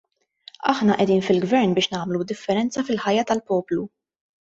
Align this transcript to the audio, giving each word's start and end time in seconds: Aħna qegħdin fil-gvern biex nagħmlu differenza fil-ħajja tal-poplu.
Aħna 0.71 0.93
qegħdin 1.01 1.19
fil-gvern 1.25 1.75
biex 1.79 1.91
nagħmlu 1.95 2.21
differenza 2.31 2.85
fil-ħajja 2.89 3.27
tal-poplu. 3.33 3.85